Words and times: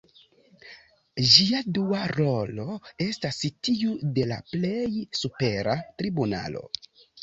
Ĝia 1.33 1.59
dua 1.79 2.01
rolo 2.15 2.67
estas 3.07 3.39
tiu 3.69 3.97
de 4.19 4.27
la 4.35 4.43
plej 4.53 4.93
supera 5.23 5.81
tribunalo. 6.03 6.71